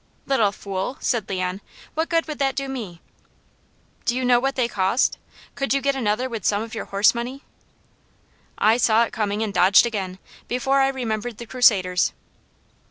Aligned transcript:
"Little 0.25 0.51
fool!" 0.51 0.97
said 0.99 1.29
Leon. 1.29 1.61
"What 1.93 2.09
good 2.09 2.27
would 2.27 2.39
that 2.39 2.55
do 2.55 2.67
me?" 2.67 3.01
"Do 4.05 4.15
you 4.15 4.25
know 4.25 4.39
what 4.39 4.55
they 4.55 4.67
cost? 4.67 5.19
Could 5.53 5.75
you 5.75 5.79
get 5.79 5.95
another 5.95 6.27
with 6.27 6.43
some 6.43 6.63
of 6.63 6.73
your 6.73 6.85
horse 6.85 7.13
money?" 7.13 7.43
I 8.57 8.77
saw 8.77 9.03
it 9.03 9.13
coming 9.13 9.43
and 9.43 9.53
dodged 9.53 9.85
again, 9.85 10.17
before 10.47 10.79
I 10.79 10.87
remembered 10.87 11.37
the 11.37 11.45
Crusaders. 11.45 12.13